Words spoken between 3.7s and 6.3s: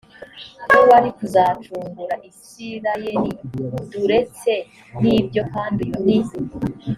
d uretse n ibyo kandi uyu ni